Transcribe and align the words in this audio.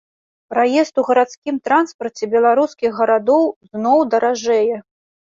Праезд 0.51 0.93
у 0.99 1.01
грамадскім 1.09 1.55
транспарце 1.67 2.23
беларускіх 2.35 2.91
гарадоў 3.01 3.43
зноў 3.75 3.97
даражэе. 4.15 4.75